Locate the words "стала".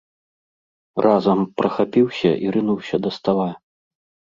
3.23-3.51